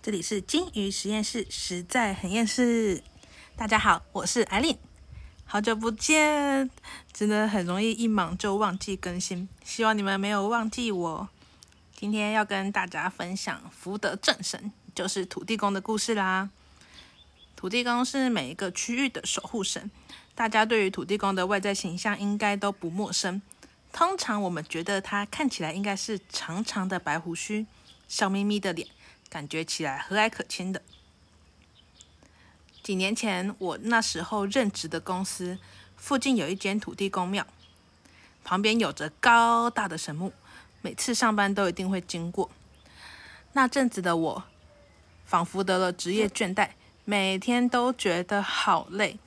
[0.00, 3.02] 这里是金鱼实验室，实在很厌世。
[3.56, 4.78] 大家好，我是艾琳，
[5.44, 6.70] 好久不见，
[7.12, 11.28] 真的很容易一忙就忘记更新，希望你们没有忘记我。
[11.96, 16.48] 今天要跟大家分享福德正神，就是土地公的故事啦。
[17.56, 19.90] 土地公是每一个区域的守护神，
[20.36, 23.42] 大家对于土地公的外在形象应该都不陌生。
[23.92, 27.66] 通常我们觉得他看起来应该是长长的白胡须，
[28.06, 28.86] 笑眯眯的脸。
[29.28, 30.82] 感觉起来和蔼可亲的。
[32.82, 35.58] 几年前，我那时候任职的公司
[35.96, 37.46] 附近有一间土地公庙，
[38.42, 40.32] 旁边有着高大的神木，
[40.80, 42.50] 每次上班都一定会经过。
[43.52, 44.44] 那阵子的我，
[45.26, 46.70] 仿佛得了职业倦怠，
[47.04, 49.18] 每天都觉得好累。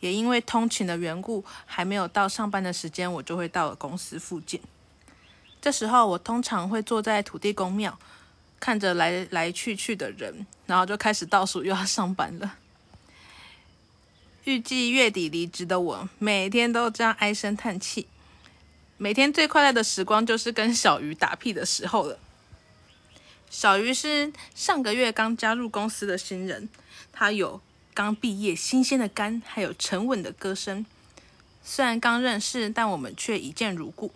[0.00, 4.60] 也因为通勤的缘故，还没有到上班的时间，我就会到了公司附近。
[5.60, 7.98] 这时候，我通常会坐在土地公庙。
[8.62, 12.58] 看着来来去去的人，然后就开始倒数又要上班了。
[14.44, 18.06] 预计月底离职的我，每天都这样唉声叹气。
[18.98, 22.20] 每天最快乐的时光就是跟小鱼打屁的时候了。
[23.50, 26.68] 小鱼是上个月刚加入公司的新人，
[27.12, 27.60] 他有
[27.92, 30.86] 刚毕业新鲜的肝，还有沉稳的歌声。
[31.64, 34.12] 虽然刚认识，但我们却一见如故，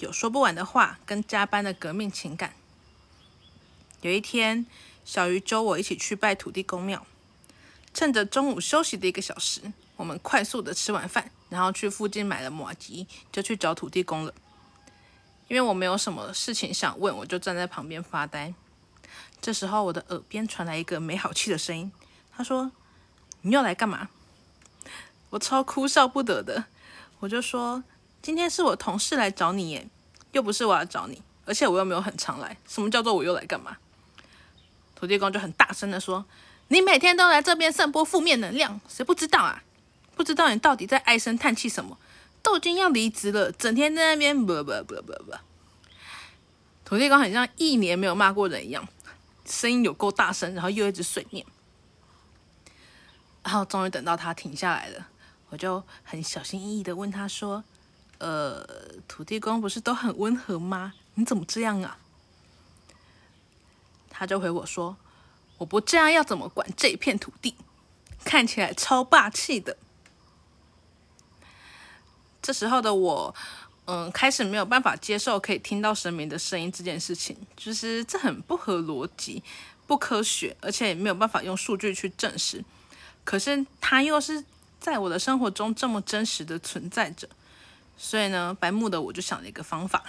[0.00, 2.52] 有说不完的话，跟加班的革命情感。
[4.02, 4.66] 有一天，
[5.04, 7.04] 小鱼揪我一起去拜土地公庙。
[7.94, 9.60] 趁着中午休息的一个小时，
[9.96, 14.34] 我们快速的吃完饭，然后去附近买了马吉，就去找土地公了。
[15.48, 18.52] 因为我没有什么事情想问，我就站在旁边发呆。
[19.40, 21.90] 这时候，我的耳边传来一个没好气的声音。
[22.36, 22.70] 他说
[23.40, 24.10] ：“你又来干嘛？”
[25.30, 26.66] 我超哭笑不得的，
[27.20, 27.82] 我就说
[28.20, 29.88] ：“今天是我同事来找你耶，
[30.32, 32.56] 又不是我要找你，而且我又没有很常来。
[32.68, 33.78] 什么叫做我又来干嘛？”
[34.96, 36.24] 土地公就很大声的说
[36.68, 39.62] ：“你每天都来这边散播负面能量，谁不知道啊？
[40.16, 41.98] 不知道你到底在唉声叹气什么？
[42.42, 45.34] 都已经要离职了，整天在那边不不不不不。”
[46.84, 48.88] 土地公很像一年没有骂过人一样，
[49.44, 51.44] 声音有够大声，然后又一直碎念。
[53.44, 55.06] 然后终于等到他停下来了，
[55.50, 57.62] 我就很小心翼翼的问他说
[58.18, 58.66] ：“呃，
[59.06, 60.94] 土地公不是都很温和吗？
[61.14, 61.98] 你怎么这样啊？”
[64.18, 64.96] 他就回我说
[65.58, 67.54] ：“我不这样要怎么管这片土地？
[68.24, 69.76] 看起来超霸气的。”
[72.40, 73.34] 这时候的我，
[73.84, 79.42] 嗯，开始没有办法接受可以听到神明的声音这件事情，就是这很不合逻辑、
[79.86, 82.64] 不科学，而且也没有办法用数据去证实。
[83.22, 84.42] 可是他又是
[84.80, 87.28] 在我的生活中这么真实的存在着，
[87.98, 90.04] 所以呢，白目的我就想了一个方法。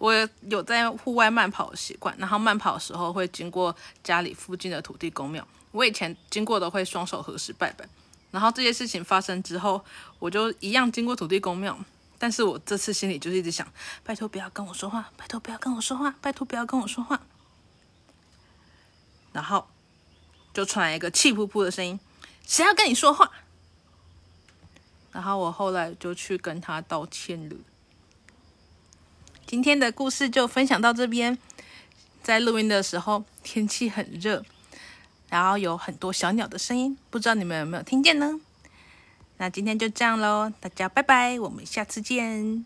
[0.00, 5.46] 我有在户外慢跑的习惯，然后慢跑的时候会经过家里附近的土地公庙。
[5.72, 7.86] 我以前经过的会双手合十拜拜，
[8.30, 9.84] 然后这些事情发生之后，
[10.18, 11.78] 我就一样经过土地公庙。
[12.18, 13.70] 但是我这次心里就是一直想，
[14.02, 17.20] 拜托不要跟我说话，拜托不要跟我说话，拜托不要跟我说话。
[19.32, 19.68] 然后
[20.54, 22.00] 就传来一个气噗噗的声音
[22.48, 23.30] ：“谁要跟你说话？”
[25.12, 27.56] 然后我后来就去跟他道歉了。
[29.50, 31.36] 今天的故事就分享到这边。
[32.22, 34.44] 在录音的时候，天气很热，
[35.28, 38.38] 然后有很多小鸟的声音，不知道你们有没有听见呢？
[39.38, 42.64] 那今天就这样喽，大家拜拜，我们下次见。